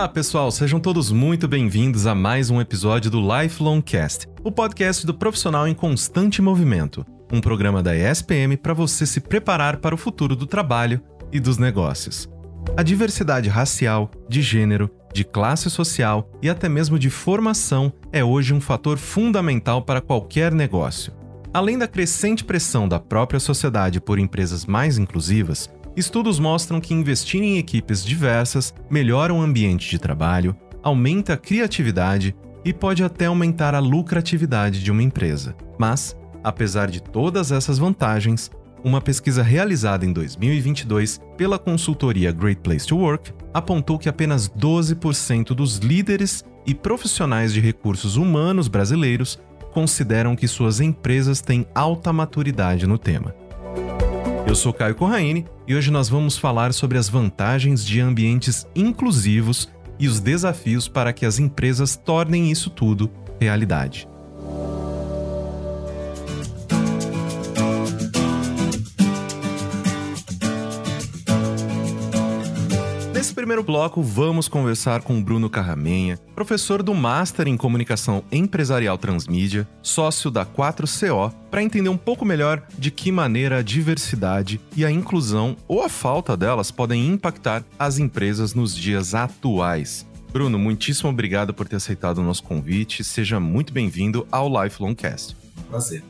[0.00, 5.04] Olá, pessoal, sejam todos muito bem-vindos a mais um episódio do Lifelong Cast, o podcast
[5.04, 9.98] do profissional em constante movimento, um programa da ESPM para você se preparar para o
[9.98, 12.28] futuro do trabalho e dos negócios.
[12.78, 18.54] A diversidade racial, de gênero, de classe social e até mesmo de formação é hoje
[18.54, 21.19] um fator fundamental para qualquer negócio.
[21.52, 27.42] Além da crescente pressão da própria sociedade por empresas mais inclusivas, Estudos mostram que investir
[27.42, 33.74] em equipes diversas melhora o ambiente de trabalho, aumenta a criatividade e pode até aumentar
[33.74, 35.56] a lucratividade de uma empresa.
[35.76, 38.48] Mas, apesar de todas essas vantagens,
[38.84, 45.48] uma pesquisa realizada em 2022 pela consultoria Great Place to Work apontou que apenas 12%
[45.48, 49.40] dos líderes e profissionais de recursos humanos brasileiros
[49.72, 53.34] consideram que suas empresas têm alta maturidade no tema.
[54.46, 59.70] Eu sou Caio Corraine e hoje nós vamos falar sobre as vantagens de ambientes inclusivos
[59.98, 64.09] e os desafios para que as empresas tornem isso tudo realidade.
[73.40, 80.30] Primeiro bloco, vamos conversar com Bruno Carramenha, professor do Master em Comunicação Empresarial Transmídia, sócio
[80.30, 85.56] da 4CO, para entender um pouco melhor de que maneira a diversidade e a inclusão,
[85.66, 90.06] ou a falta delas, podem impactar as empresas nos dias atuais.
[90.30, 93.02] Bruno, muitíssimo obrigado por ter aceitado o nosso convite.
[93.02, 95.34] Seja muito bem-vindo ao Lifelong Cast.
[95.70, 96.02] Prazer.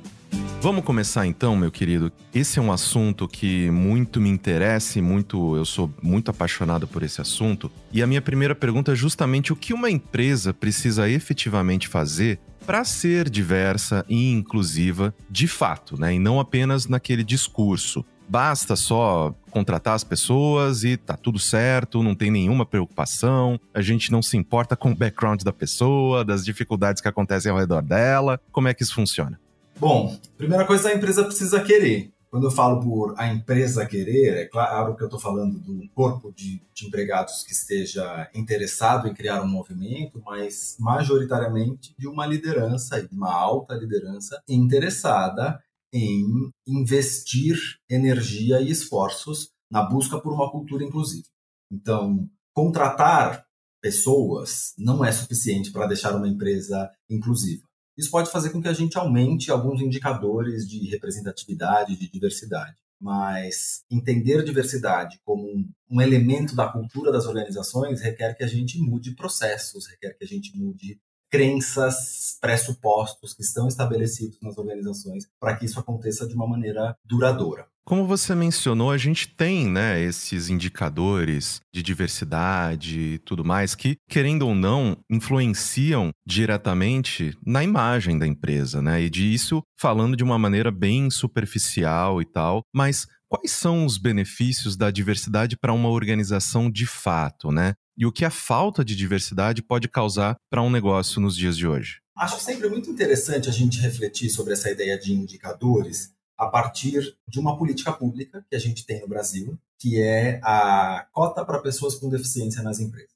[0.60, 2.12] Vamos começar então, meu querido.
[2.34, 7.18] Esse é um assunto que muito me interessa muito eu sou muito apaixonado por esse
[7.18, 7.72] assunto.
[7.90, 12.84] E a minha primeira pergunta é justamente o que uma empresa precisa efetivamente fazer para
[12.84, 16.14] ser diversa e inclusiva de fato, né?
[16.14, 18.04] E não apenas naquele discurso.
[18.28, 24.12] Basta só contratar as pessoas e tá tudo certo, não tem nenhuma preocupação, a gente
[24.12, 28.38] não se importa com o background da pessoa, das dificuldades que acontecem ao redor dela.
[28.52, 29.40] Como é que isso funciona?
[29.80, 32.12] Bom, primeira coisa, a empresa precisa querer.
[32.28, 36.30] Quando eu falo por a empresa querer, é claro que eu estou falando do corpo
[36.36, 43.00] de, de, empregados que esteja interessado em criar um movimento, mas majoritariamente de uma liderança,
[43.02, 45.58] de uma alta liderança interessada
[45.94, 47.56] em investir
[47.88, 51.26] energia e esforços na busca por uma cultura inclusiva.
[51.72, 53.46] Então, contratar
[53.80, 57.69] pessoas não é suficiente para deixar uma empresa inclusiva.
[57.96, 62.76] Isso pode fazer com que a gente aumente alguns indicadores de representatividade, de diversidade.
[63.00, 65.48] Mas entender diversidade como
[65.90, 70.26] um, elemento da cultura das organizações requer que a gente mude processos, requer que a
[70.26, 76.46] gente mude crenças, pressupostos que estão estabelecidos nas organizações para que isso aconteça de uma
[76.46, 77.69] maneira duradoura.
[77.84, 83.96] Como você mencionou, a gente tem, né, esses indicadores de diversidade e tudo mais que,
[84.08, 89.02] querendo ou não, influenciam diretamente na imagem da empresa, né?
[89.02, 94.76] E disso falando de uma maneira bem superficial e tal, mas quais são os benefícios
[94.76, 97.74] da diversidade para uma organização de fato, né?
[97.96, 101.66] E o que a falta de diversidade pode causar para um negócio nos dias de
[101.66, 102.00] hoje?
[102.16, 107.38] Acho sempre muito interessante a gente refletir sobre essa ideia de indicadores, a partir de
[107.38, 111.96] uma política pública que a gente tem no Brasil, que é a cota para pessoas
[111.96, 113.10] com deficiência nas empresas.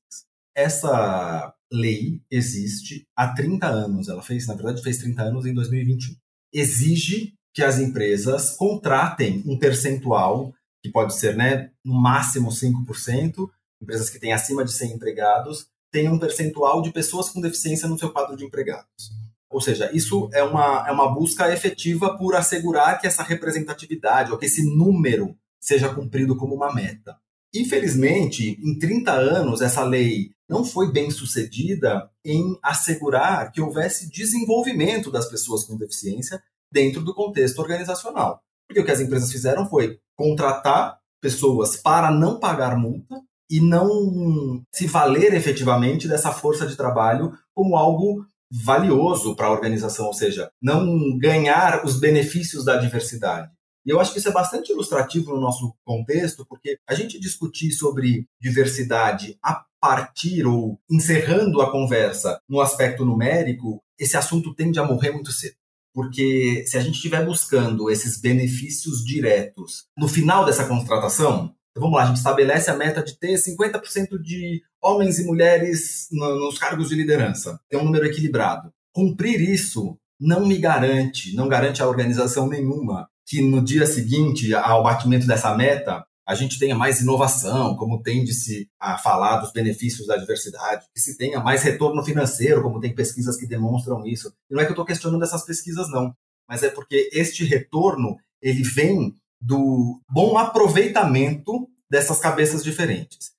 [0.54, 6.14] Essa lei existe há 30 anos, ela fez, na verdade, fez 30 anos em 2021.
[6.52, 10.52] Exige que as empresas contratem um percentual,
[10.82, 13.48] que pode ser né, no máximo 5%,
[13.80, 17.98] empresas que têm acima de 100 empregados, tenham um percentual de pessoas com deficiência no
[17.98, 19.12] seu quadro de empregados.
[19.54, 24.36] Ou seja, isso é uma, é uma busca efetiva por assegurar que essa representatividade ou
[24.36, 27.16] que esse número seja cumprido como uma meta.
[27.54, 35.08] Infelizmente, em 30 anos, essa lei não foi bem sucedida em assegurar que houvesse desenvolvimento
[35.08, 38.40] das pessoas com deficiência dentro do contexto organizacional.
[38.66, 44.64] Porque o que as empresas fizeram foi contratar pessoas para não pagar multa e não
[44.72, 48.26] se valer efetivamente dessa força de trabalho como algo
[48.62, 53.50] valioso para a organização, ou seja, não ganhar os benefícios da diversidade.
[53.86, 57.72] E eu acho que isso é bastante ilustrativo no nosso contexto, porque a gente discutir
[57.72, 64.84] sobre diversidade a partir ou encerrando a conversa no aspecto numérico, esse assunto tende a
[64.84, 65.56] morrer muito cedo.
[65.92, 71.96] Porque se a gente estiver buscando esses benefícios diretos no final dessa contratação, então, vamos
[71.96, 76.88] lá, a gente estabelece a meta de ter 50% de homens e mulheres nos cargos
[76.88, 78.72] de liderança, ter um número equilibrado.
[78.92, 84.84] Cumprir isso não me garante, não garante a organização nenhuma que no dia seguinte ao
[84.84, 90.16] batimento dessa meta, a gente tenha mais inovação, como tende-se a falar dos benefícios da
[90.16, 94.32] diversidade, que se tenha mais retorno financeiro, como tem pesquisas que demonstram isso.
[94.48, 96.14] E não é que eu estou questionando essas pesquisas, não,
[96.48, 103.32] mas é porque este retorno ele vem do bom aproveitamento dessas cabeças diferentes.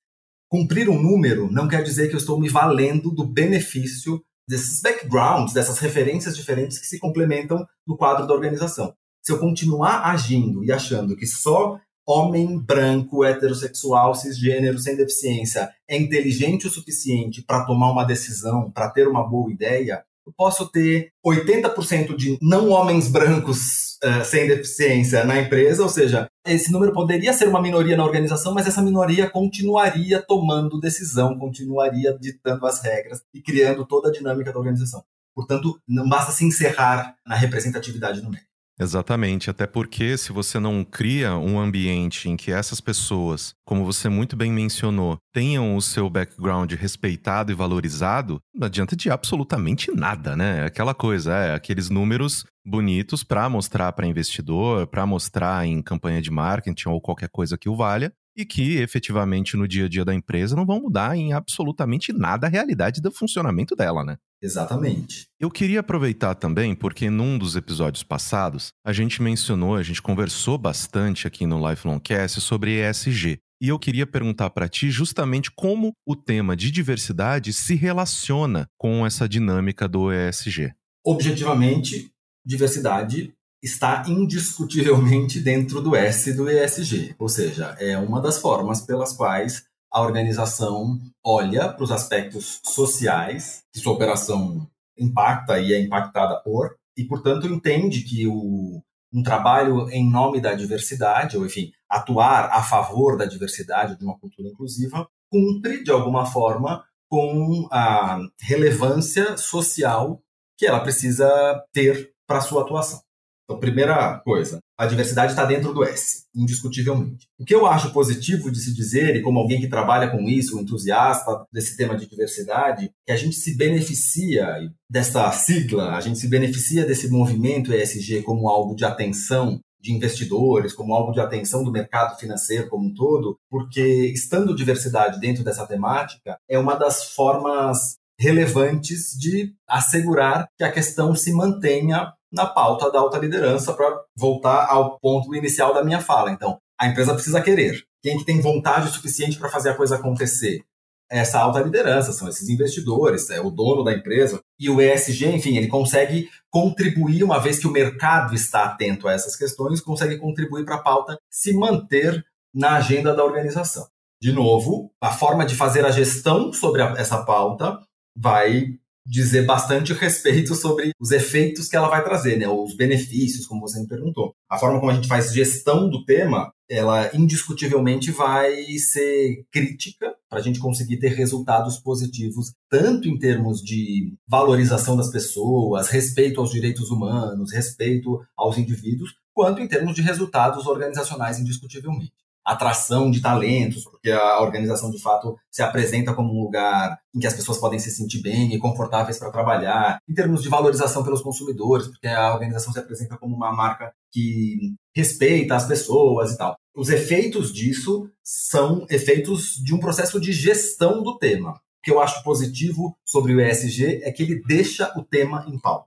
[0.48, 5.52] Cumprir um número não quer dizer que eu estou me valendo do benefício desses backgrounds,
[5.52, 8.94] dessas referências diferentes que se complementam no quadro da organização.
[9.20, 15.96] Se eu continuar agindo e achando que só homem branco, heterossexual, cisgênero, sem deficiência, é
[15.96, 21.10] inteligente o suficiente para tomar uma decisão, para ter uma boa ideia, eu posso ter
[21.24, 27.32] 80% de não homens brancos uh, sem deficiência na empresa, ou seja, esse número poderia
[27.32, 33.22] ser uma minoria na organização, mas essa minoria continuaria tomando decisão, continuaria ditando as regras
[33.32, 35.04] e criando toda a dinâmica da organização.
[35.34, 38.55] Portanto, não basta se encerrar na representatividade numérica.
[38.78, 44.06] Exatamente, até porque se você não cria um ambiente em que essas pessoas, como você
[44.10, 50.36] muito bem mencionou, tenham o seu background respeitado e valorizado, não adianta de absolutamente nada,
[50.36, 50.66] né?
[50.66, 56.30] Aquela coisa, é aqueles números bonitos para mostrar para investidor, para mostrar em campanha de
[56.30, 60.14] marketing ou qualquer coisa que o valha, e que efetivamente no dia a dia da
[60.14, 64.18] empresa não vão mudar em absolutamente nada a realidade do funcionamento dela, né?
[64.42, 65.26] Exatamente.
[65.40, 70.58] Eu queria aproveitar também, porque num dos episódios passados, a gente mencionou, a gente conversou
[70.58, 73.38] bastante aqui no Lifelong Cast sobre ESG.
[73.60, 79.06] E eu queria perguntar para ti justamente como o tema de diversidade se relaciona com
[79.06, 80.74] essa dinâmica do ESG.
[81.04, 82.10] Objetivamente,
[82.44, 83.32] diversidade
[83.62, 89.64] está indiscutivelmente dentro do S do ESG, ou seja, é uma das formas pelas quais
[89.96, 96.76] a organização olha para os aspectos sociais que sua operação impacta e é impactada por,
[96.94, 102.62] e, portanto, entende que o, um trabalho em nome da diversidade, ou, enfim, atuar a
[102.62, 110.20] favor da diversidade, de uma cultura inclusiva, cumpre, de alguma forma, com a relevância social
[110.58, 111.26] que ela precisa
[111.72, 113.00] ter para sua atuação.
[113.46, 117.28] Então, primeira coisa, a diversidade está dentro do S, indiscutivelmente.
[117.38, 120.58] O que eu acho positivo de se dizer, e como alguém que trabalha com isso,
[120.58, 124.48] um entusiasta desse tema de diversidade, que a gente se beneficia
[124.90, 130.72] dessa sigla, a gente se beneficia desse movimento ESG como algo de atenção de investidores,
[130.72, 135.64] como algo de atenção do mercado financeiro como um todo, porque estando diversidade dentro dessa
[135.64, 142.90] temática é uma das formas relevantes de assegurar que a questão se mantenha na pauta
[142.90, 146.30] da alta liderança para voltar ao ponto inicial da minha fala.
[146.30, 147.84] Então, a empresa precisa querer.
[148.02, 150.62] Quem que tem vontade suficiente para fazer a coisa acontecer?
[151.08, 154.40] Essa alta liderança, são esses investidores, é o dono da empresa.
[154.58, 159.12] E o ESG, enfim, ele consegue contribuir, uma vez que o mercado está atento a
[159.12, 163.86] essas questões, consegue contribuir para a pauta se manter na agenda da organização.
[164.20, 167.78] De novo, a forma de fazer a gestão sobre a, essa pauta
[168.16, 172.48] vai dizer bastante respeito sobre os efeitos que ela vai trazer, né?
[172.48, 174.34] Os benefícios, como você me perguntou.
[174.50, 180.40] A forma como a gente faz gestão do tema, ela indiscutivelmente vai ser crítica para
[180.40, 186.50] a gente conseguir ter resultados positivos, tanto em termos de valorização das pessoas, respeito aos
[186.50, 193.84] direitos humanos, respeito aos indivíduos, quanto em termos de resultados organizacionais, indiscutivelmente atração de talentos,
[193.84, 197.80] porque a organização de fato se apresenta como um lugar em que as pessoas podem
[197.80, 202.32] se sentir bem e confortáveis para trabalhar, em termos de valorização pelos consumidores, porque a
[202.32, 206.56] organização se apresenta como uma marca que respeita as pessoas e tal.
[206.74, 211.50] Os efeitos disso são efeitos de um processo de gestão do tema.
[211.50, 215.58] O que eu acho positivo sobre o ESG é que ele deixa o tema em
[215.58, 215.86] pauta.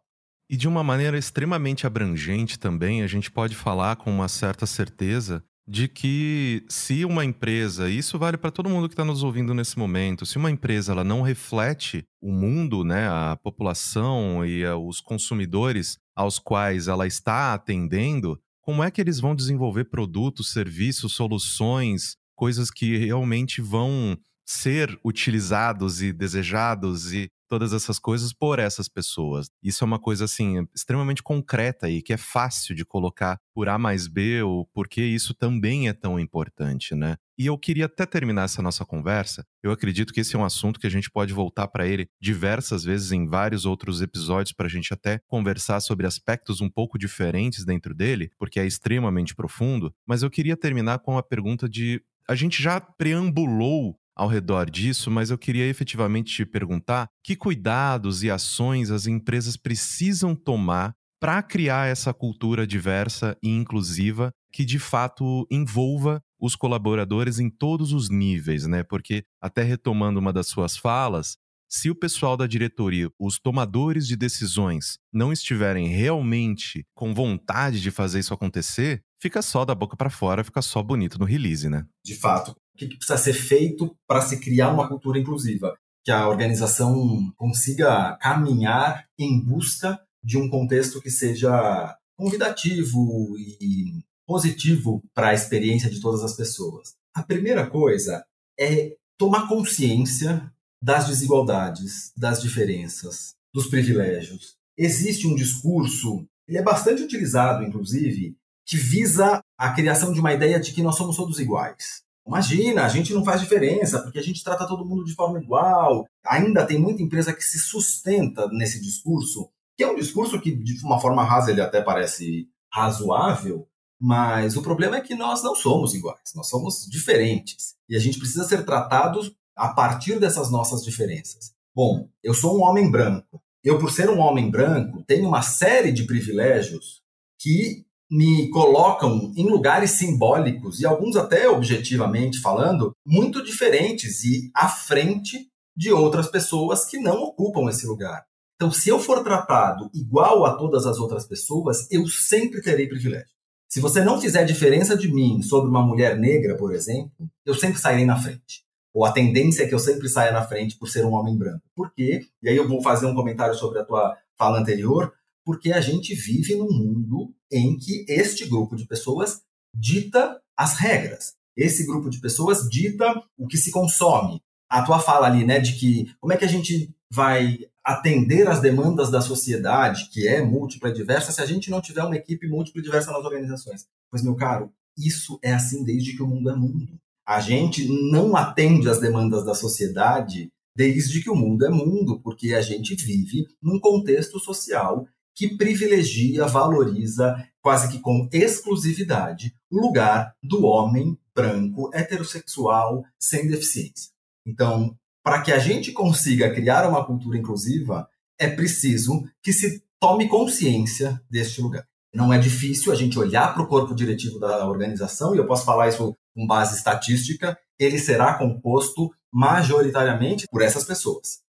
[0.49, 5.43] E de uma maneira extremamente abrangente também, a gente pode falar com uma certa certeza
[5.69, 9.77] de que se uma empresa, isso vale para todo mundo que está nos ouvindo nesse
[9.77, 14.99] momento, se uma empresa ela não reflete o mundo, né, a população e a, os
[14.99, 22.15] consumidores aos quais ela está atendendo, como é que eles vão desenvolver produtos, serviços, soluções,
[22.35, 24.17] coisas que realmente vão
[24.49, 29.47] ser utilizados e desejados e todas essas coisas por essas pessoas.
[29.61, 33.77] Isso é uma coisa assim extremamente concreta e que é fácil de colocar por A
[33.77, 37.15] mais B ou porque isso também é tão importante, né?
[37.37, 39.45] E eu queria até terminar essa nossa conversa.
[39.61, 42.83] Eu acredito que esse é um assunto que a gente pode voltar para ele diversas
[42.83, 47.65] vezes em vários outros episódios para a gente até conversar sobre aspectos um pouco diferentes
[47.65, 49.93] dentro dele, porque é extremamente profundo.
[50.07, 55.09] Mas eu queria terminar com a pergunta de a gente já preambulou ao redor disso,
[55.09, 61.41] mas eu queria efetivamente te perguntar que cuidados e ações as empresas precisam tomar para
[61.41, 68.09] criar essa cultura diversa e inclusiva que de fato envolva os colaboradores em todos os
[68.09, 68.83] níveis, né?
[68.83, 71.37] Porque até retomando uma das suas falas,
[71.69, 77.91] se o pessoal da diretoria, os tomadores de decisões, não estiverem realmente com vontade de
[77.91, 81.85] fazer isso acontecer, fica só da boca para fora, fica só bonito no release, né?
[82.03, 82.55] De fato,
[82.85, 85.77] o que precisa ser feito para se criar uma cultura inclusiva?
[86.03, 95.01] Que a organização consiga caminhar em busca de um contexto que seja convidativo e positivo
[95.13, 96.93] para a experiência de todas as pessoas.
[97.13, 98.23] A primeira coisa
[98.59, 104.55] é tomar consciência das desigualdades, das diferenças, dos privilégios.
[104.77, 110.59] Existe um discurso, ele é bastante utilizado, inclusive, que visa a criação de uma ideia
[110.59, 112.03] de que nós somos todos iguais.
[112.29, 116.05] Imagina, a gente não faz diferença porque a gente trata todo mundo de forma igual.
[116.27, 120.85] Ainda tem muita empresa que se sustenta nesse discurso, que é um discurso que, de
[120.85, 123.67] uma forma rasa, ele até parece razoável,
[123.99, 127.75] mas o problema é que nós não somos iguais, nós somos diferentes.
[127.89, 131.51] E a gente precisa ser tratados a partir dessas nossas diferenças.
[131.75, 133.41] Bom, eu sou um homem branco.
[133.63, 137.01] Eu, por ser um homem branco, tenho uma série de privilégios
[137.39, 144.67] que me colocam em lugares simbólicos e alguns até objetivamente falando muito diferentes e à
[144.67, 148.25] frente de outras pessoas que não ocupam esse lugar.
[148.55, 153.29] Então, se eu for tratado igual a todas as outras pessoas, eu sempre terei privilégio.
[153.69, 157.79] Se você não fizer diferença de mim sobre uma mulher negra, por exemplo, eu sempre
[157.79, 158.63] sairei na frente.
[158.93, 161.61] Ou a tendência é que eu sempre saia na frente por ser um homem branco.
[161.75, 162.25] Por quê?
[162.41, 165.13] E aí eu vou fazer um comentário sobre a tua fala anterior,
[165.45, 169.41] porque a gente vive num mundo em que este grupo de pessoas
[169.73, 171.33] dita as regras.
[171.55, 174.41] Esse grupo de pessoas dita o que se consome.
[174.69, 178.61] A tua fala ali, né, de que como é que a gente vai atender às
[178.61, 182.47] demandas da sociedade, que é múltipla e diversa, se a gente não tiver uma equipe
[182.47, 183.87] múltipla e diversa nas organizações?
[184.11, 186.99] Pois, meu caro, isso é assim desde que o mundo é mundo.
[187.27, 192.53] A gente não atende às demandas da sociedade desde que o mundo é mundo, porque
[192.53, 195.05] a gente vive num contexto social
[195.39, 204.11] que privilegia, valoriza, quase que com exclusividade, o lugar do homem branco, heterossexual, sem deficiência.
[204.45, 204.93] Então,
[205.23, 208.05] para que a gente consiga criar uma cultura inclusiva,
[208.37, 211.87] é preciso que se tome consciência deste lugar.
[212.13, 215.63] Não é difícil a gente olhar para o corpo diretivo da organização, e eu posso
[215.63, 221.39] falar isso com base estatística, ele será composto majoritariamente por essas pessoas: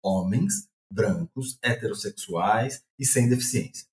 [0.00, 3.86] homens brancos, heterossexuais e sem deficiência.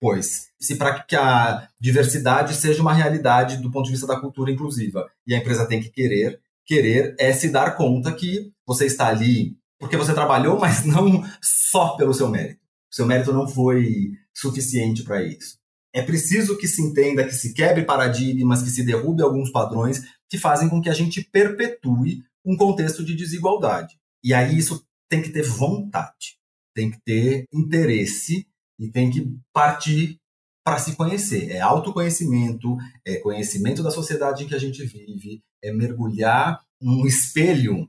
[0.00, 4.50] Pois, se para que a diversidade seja uma realidade do ponto de vista da cultura
[4.50, 9.06] inclusiva, e a empresa tem que querer, querer é se dar conta que você está
[9.08, 12.60] ali porque você trabalhou, mas não só pelo seu mérito.
[12.90, 15.58] O seu mérito não foi suficiente para isso.
[15.94, 20.36] É preciso que se entenda, que se quebre paradigmas, que se derrube alguns padrões que
[20.36, 23.98] fazem com que a gente perpetue um contexto de desigualdade.
[24.22, 26.36] E aí isso tem que ter vontade
[26.76, 28.46] tem que ter interesse
[28.78, 30.20] e tem que partir
[30.62, 31.50] para se conhecer.
[31.50, 37.88] É autoconhecimento, é conhecimento da sociedade em que a gente vive, é mergulhar num espelho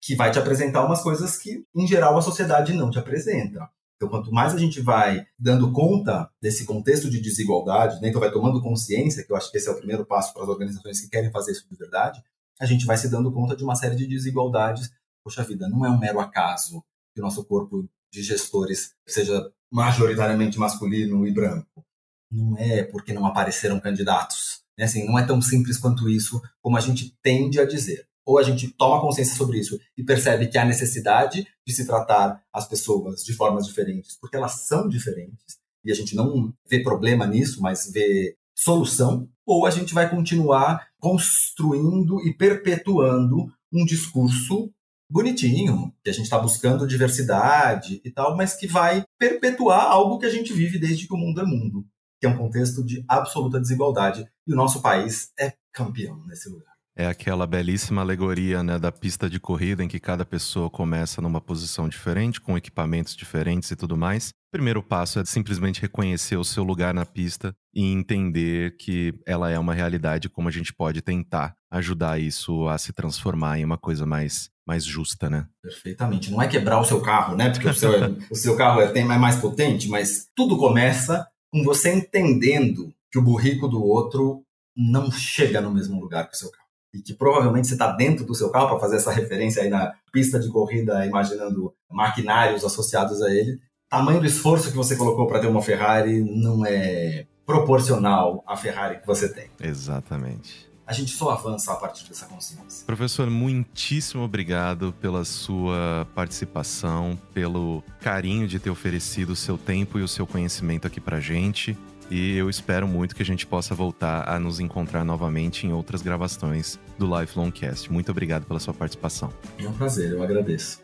[0.00, 3.68] que vai te apresentar umas coisas que, em geral, a sociedade não te apresenta.
[3.96, 8.30] Então, quanto mais a gente vai dando conta desse contexto de desigualdade, né, então vai
[8.30, 11.08] tomando consciência, que eu acho que esse é o primeiro passo para as organizações que
[11.08, 12.22] querem fazer isso de verdade,
[12.60, 14.90] a gente vai se dando conta de uma série de desigualdades.
[15.24, 20.58] Poxa vida, não é um mero acaso que o nosso corpo de gestores seja majoritariamente
[20.58, 21.84] masculino e branco.
[22.30, 24.62] Não é porque não apareceram candidatos.
[24.76, 24.84] Né?
[24.84, 28.06] Assim, não é tão simples quanto isso, como a gente tende a dizer.
[28.24, 32.42] Ou a gente toma consciência sobre isso e percebe que há necessidade de se tratar
[32.52, 37.26] as pessoas de formas diferentes, porque elas são diferentes, e a gente não vê problema
[37.26, 44.70] nisso, mas vê solução, ou a gente vai continuar construindo e perpetuando um discurso
[45.10, 50.26] bonitinho, que a gente está buscando diversidade e tal, mas que vai perpetuar algo que
[50.26, 51.86] a gente vive desde que o mundo é mundo,
[52.20, 54.28] que é um contexto de absoluta desigualdade.
[54.46, 56.67] E o nosso país é campeão nesse lugar.
[56.98, 61.40] É aquela belíssima alegoria né, da pista de corrida em que cada pessoa começa numa
[61.40, 64.30] posição diferente, com equipamentos diferentes e tudo mais.
[64.30, 69.48] O primeiro passo é simplesmente reconhecer o seu lugar na pista e entender que ela
[69.48, 73.78] é uma realidade, como a gente pode tentar ajudar isso a se transformar em uma
[73.78, 75.46] coisa mais mais justa, né?
[75.62, 76.30] Perfeitamente.
[76.30, 77.48] Não é quebrar o seu carro, né?
[77.48, 77.90] Porque o seu,
[78.30, 83.22] o seu carro é, é mais potente, mas tudo começa com você entendendo que o
[83.22, 84.42] burrico do outro
[84.76, 86.67] não chega no mesmo lugar que o seu carro.
[86.98, 89.92] E que provavelmente você está dentro do seu carro, para fazer essa referência aí na
[90.12, 95.40] pista de corrida, imaginando maquinários associados a ele, tamanho do esforço que você colocou para
[95.40, 99.48] ter uma Ferrari não é proporcional à Ferrari que você tem.
[99.60, 100.68] Exatamente.
[100.86, 102.86] A gente só avança a partir dessa consciência.
[102.86, 110.02] Professor, muitíssimo obrigado pela sua participação, pelo carinho de ter oferecido o seu tempo e
[110.02, 111.76] o seu conhecimento aqui pra gente.
[112.10, 116.00] E eu espero muito que a gente possa voltar a nos encontrar novamente em outras
[116.00, 117.92] gravações do Lifelong Cast.
[117.92, 119.32] Muito obrigado pela sua participação.
[119.58, 120.80] É um prazer, eu agradeço.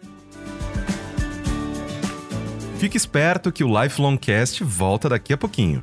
[2.78, 5.82] Fique esperto que o Lifelong Cast volta daqui a pouquinho.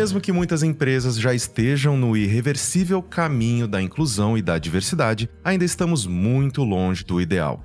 [0.00, 5.62] Mesmo que muitas empresas já estejam no irreversível caminho da inclusão e da diversidade, ainda
[5.62, 7.62] estamos muito longe do ideal.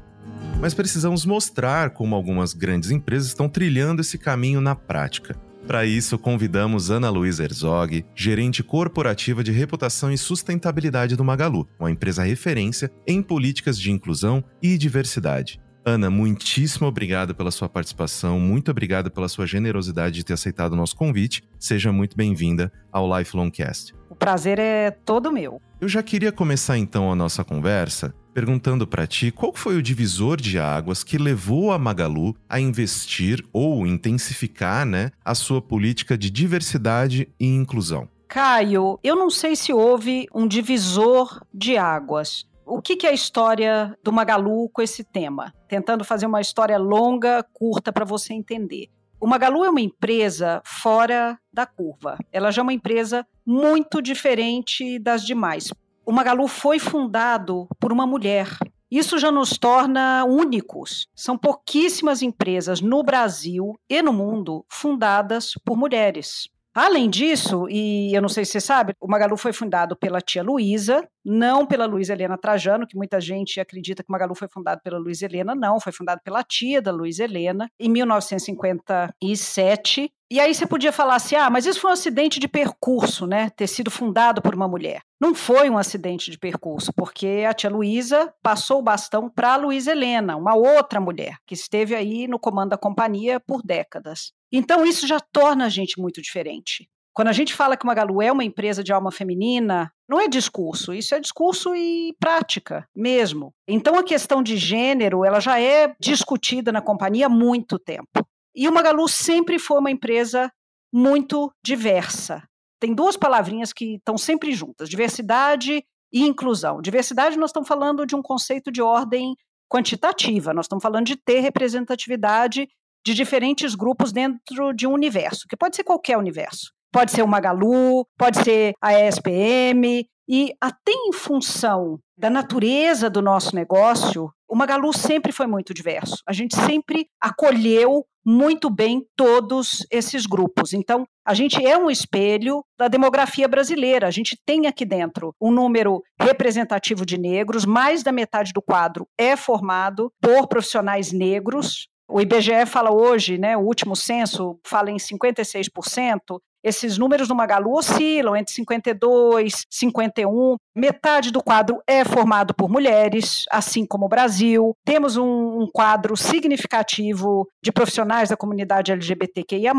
[0.60, 5.40] Mas precisamos mostrar como algumas grandes empresas estão trilhando esse caminho na prática.
[5.66, 11.90] Para isso, convidamos Ana Luísa Herzog, gerente corporativa de reputação e sustentabilidade do Magalu, uma
[11.90, 15.58] empresa referência em políticas de inclusão e diversidade.
[15.88, 20.76] Ana, muitíssimo obrigado pela sua participação, muito obrigado pela sua generosidade de ter aceitado o
[20.76, 21.44] nosso convite.
[21.60, 23.94] Seja muito bem-vinda ao Lifelong Cast.
[24.10, 25.62] O prazer é todo meu.
[25.80, 30.42] Eu já queria começar então a nossa conversa perguntando para ti qual foi o divisor
[30.42, 36.32] de águas que levou a Magalu a investir ou intensificar, né, a sua política de
[36.32, 38.10] diversidade e inclusão.
[38.28, 42.48] Caio, eu não sei se houve um divisor de águas.
[42.68, 45.54] O que, que é a história do Magalu com esse tema?
[45.68, 48.90] Tentando fazer uma história longa, curta para você entender.
[49.22, 52.18] O Magalu é uma empresa fora da curva.
[52.32, 55.72] Ela já é uma empresa muito diferente das demais.
[56.04, 58.48] O Magalu foi fundado por uma mulher.
[58.90, 61.08] Isso já nos torna únicos.
[61.16, 66.50] São pouquíssimas empresas no Brasil e no mundo fundadas por mulheres.
[66.76, 70.44] Além disso, e eu não sei se você sabe, o Magalu foi fundado pela tia
[70.44, 74.82] Luísa, não pela Luísa Helena Trajano, que muita gente acredita que o Magalu foi fundado
[74.84, 80.12] pela Luísa Helena, não, foi fundado pela tia da Luísa Helena, em 1957.
[80.32, 83.50] E aí você podia falar assim: ah, mas isso foi um acidente de percurso, né?
[83.52, 85.02] Ter sido fundado por uma mulher.
[85.22, 89.58] Não foi um acidente de percurso, porque a tia Luísa passou o bastão para a
[89.58, 94.34] Luísa Helena, uma outra mulher, que esteve aí no comando da companhia por décadas.
[94.52, 96.90] Então, isso já torna a gente muito diferente.
[97.14, 100.94] Quando a gente fala que Magalu é uma empresa de alma feminina, não é discurso,
[100.94, 103.54] isso é discurso e prática mesmo.
[103.66, 108.28] Então, a questão de gênero, ela já é discutida na companhia há muito tempo.
[108.56, 110.52] E o Magalu sempre foi uma empresa
[110.94, 112.42] muito diversa.
[112.80, 116.82] Tem duas palavrinhas que estão sempre juntas: diversidade e inclusão.
[116.82, 119.36] Diversidade, nós estamos falando de um conceito de ordem
[119.70, 122.68] quantitativa, nós estamos falando de ter representatividade
[123.06, 126.72] de diferentes grupos dentro de um universo, que pode ser qualquer universo.
[126.92, 133.22] Pode ser o Magalu, pode ser a ESPM, e até em função da natureza do
[133.22, 136.18] nosso negócio, o Magalu sempre foi muito diverso.
[136.28, 140.74] A gente sempre acolheu muito bem todos esses grupos.
[140.74, 144.08] Então, a gente é um espelho da demografia brasileira.
[144.08, 149.08] A gente tem aqui dentro um número representativo de negros, mais da metade do quadro
[149.18, 151.88] é formado por profissionais negros.
[152.08, 156.40] O IBGE fala hoje, né, o último censo fala em 56%.
[156.66, 160.56] Esses números no Magalu oscilam entre 52, 51.
[160.76, 164.76] Metade do quadro é formado por mulheres, assim como o Brasil.
[164.84, 169.74] Temos um, um quadro significativo de profissionais da comunidade LGBTQIA,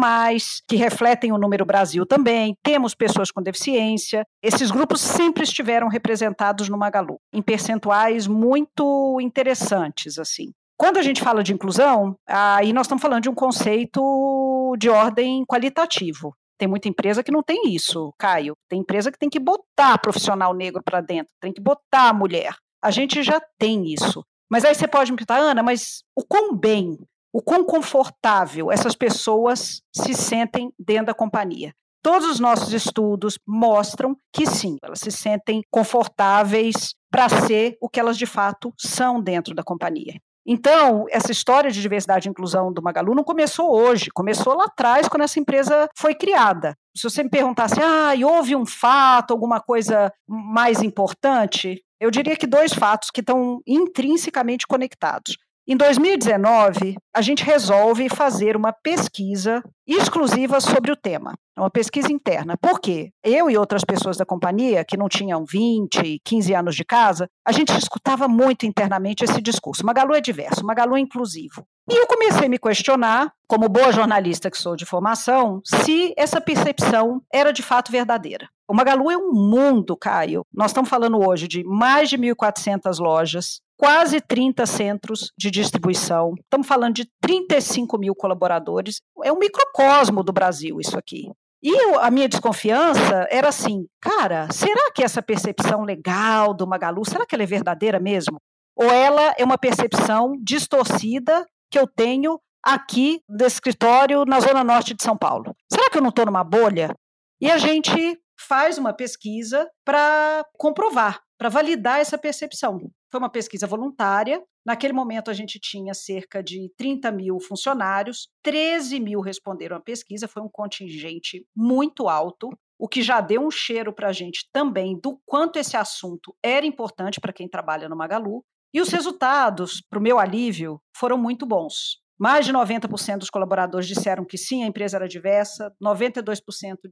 [0.68, 2.56] que refletem o número Brasil também.
[2.62, 4.24] Temos pessoas com deficiência.
[4.40, 10.52] Esses grupos sempre estiveram representados no Magalu, em percentuais muito interessantes, assim.
[10.78, 15.44] Quando a gente fala de inclusão, aí nós estamos falando de um conceito de ordem
[15.46, 16.32] qualitativo.
[16.58, 18.54] Tem muita empresa que não tem isso, Caio.
[18.68, 22.54] Tem empresa que tem que botar profissional negro para dentro, tem que botar a mulher.
[22.82, 24.24] A gente já tem isso.
[24.50, 26.96] Mas aí você pode me perguntar, Ana, mas o quão bem,
[27.32, 31.74] o quão confortável essas pessoas se sentem dentro da companhia?
[32.02, 37.98] Todos os nossos estudos mostram que sim, elas se sentem confortáveis para ser o que
[37.98, 40.14] elas de fato são dentro da companhia.
[40.46, 45.08] Então, essa história de diversidade e inclusão do Magalu não começou hoje, começou lá atrás,
[45.08, 46.76] quando essa empresa foi criada.
[46.96, 52.46] Se você me perguntasse, ah, houve um fato, alguma coisa mais importante, eu diria que
[52.46, 55.36] dois fatos que estão intrinsecamente conectados.
[55.68, 62.56] Em 2019, a gente resolve fazer uma pesquisa exclusiva sobre o tema, uma pesquisa interna.
[62.56, 63.10] Por quê?
[63.20, 67.50] Eu e outras pessoas da companhia, que não tinham 20, 15 anos de casa, a
[67.50, 69.84] gente escutava muito internamente esse discurso.
[69.84, 71.66] Magalu é diverso, Magalu é inclusivo.
[71.90, 76.40] E eu comecei a me questionar, como boa jornalista que sou de formação, se essa
[76.40, 78.48] percepção era de fato verdadeira.
[78.68, 80.44] O Magalu é um mundo, Caio.
[80.52, 86.34] Nós estamos falando hoje de mais de 1.400 lojas, quase 30 centros de distribuição.
[86.40, 89.00] Estamos falando de 35 mil colaboradores.
[89.22, 91.30] É um microcosmo do Brasil isso aqui.
[91.62, 97.04] E eu, a minha desconfiança era assim, cara, será que essa percepção legal do Magalu,
[97.04, 98.38] será que ela é verdadeira mesmo?
[98.76, 104.94] Ou ela é uma percepção distorcida que eu tenho aqui do escritório na zona norte
[104.94, 105.56] de São Paulo?
[105.72, 106.94] Será que eu não estou numa bolha?
[107.40, 112.78] E a gente faz uma pesquisa para comprovar, para validar essa percepção.
[113.16, 114.42] Foi uma pesquisa voluntária.
[114.62, 120.28] Naquele momento, a gente tinha cerca de 30 mil funcionários, 13 mil responderam à pesquisa,
[120.28, 125.00] foi um contingente muito alto, o que já deu um cheiro para a gente também
[125.02, 128.44] do quanto esse assunto era importante para quem trabalha no Magalu.
[128.74, 132.02] E os resultados, para o meu alívio, foram muito bons.
[132.18, 136.40] Mais de 90% dos colaboradores disseram que sim, a empresa era diversa, 92%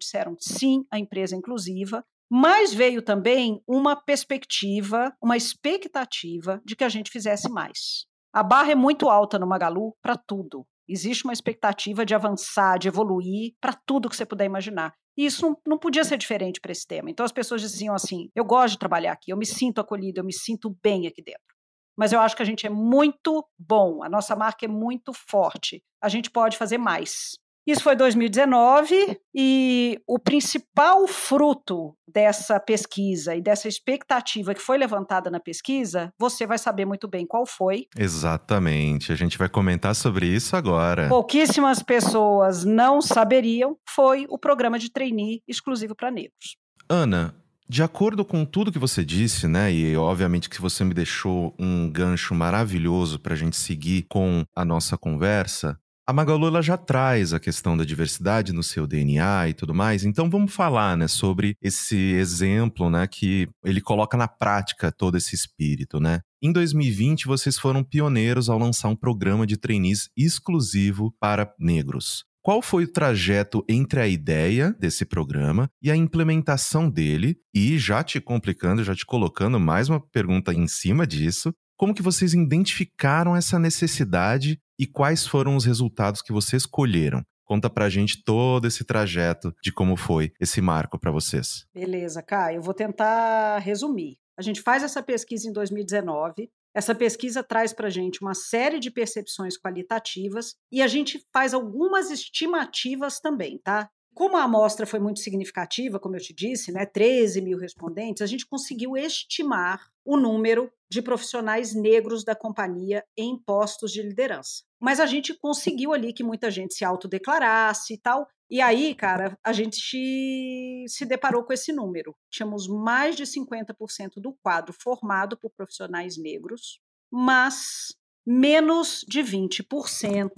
[0.01, 6.85] disseram sim, a empresa é inclusiva, mas veio também uma perspectiva, uma expectativa de que
[6.85, 8.07] a gente fizesse mais.
[8.33, 10.67] A barra é muito alta no Magalu para tudo.
[10.89, 14.93] Existe uma expectativa de avançar, de evoluir para tudo que você puder imaginar.
[15.17, 17.11] E isso não, podia ser diferente para esse tema.
[17.11, 20.25] Então as pessoas diziam assim: eu gosto de trabalhar aqui, eu me sinto acolhido, eu
[20.25, 21.55] me sinto bem aqui dentro
[21.97, 25.83] mas eu acho que a gente é muito bom, a nossa marca é muito forte.
[26.03, 27.39] A gente pode fazer mais.
[27.67, 35.31] Isso foi 2019 e o principal fruto dessa pesquisa e dessa expectativa que foi levantada
[35.31, 37.87] na pesquisa, você vai saber muito bem qual foi.
[37.97, 39.13] Exatamente.
[39.13, 41.09] A gente vai comentar sobre isso agora.
[41.09, 46.57] Pouquíssimas pessoas não saberiam, foi o programa de trainee exclusivo para negros.
[46.89, 47.35] Ana,
[47.67, 51.91] de acordo com tudo que você disse, né, e obviamente que você me deixou um
[51.91, 57.33] gancho maravilhoso para a gente seguir com a nossa conversa, a Magalu ela já traz
[57.33, 60.05] a questão da diversidade no seu DNA e tudo mais.
[60.05, 65.35] Então vamos falar, né, sobre esse exemplo, né, que ele coloca na prática todo esse
[65.35, 66.21] espírito, né?
[66.43, 72.25] Em 2020, vocês foram pioneiros ao lançar um programa de trainees exclusivo para negros.
[72.43, 77.39] Qual foi o trajeto entre a ideia desse programa e a implementação dele?
[77.55, 82.03] E já te complicando, já te colocando mais uma pergunta em cima disso, como que
[82.03, 87.23] vocês identificaram essa necessidade e quais foram os resultados que vocês colheram?
[87.45, 91.67] Conta pra gente todo esse trajeto de como foi esse marco para vocês.
[91.75, 94.17] Beleza, Caio, eu vou tentar resumir.
[94.37, 98.81] A gente faz essa pesquisa em 2019, essa pesquisa traz para a gente uma série
[98.81, 103.89] de percepções qualitativas e a gente faz algumas estimativas também, tá?
[104.15, 108.27] Como a amostra foi muito significativa, como eu te disse, né, 13 mil respondentes, a
[108.27, 114.63] gente conseguiu estimar o número de profissionais negros da companhia em postos de liderança.
[114.81, 118.29] Mas a gente conseguiu ali que muita gente se autodeclarasse e tal.
[118.49, 122.15] E aí, cara, a gente se deparou com esse número.
[122.31, 126.79] Tínhamos mais de 50% do quadro formado por profissionais negros,
[127.11, 127.97] mas
[128.27, 130.31] menos de 20%